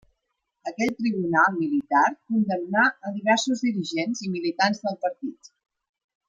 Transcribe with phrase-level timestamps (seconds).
[0.69, 5.53] Aquell tribunal militar condemnà a diversos dirigents i militants del partit.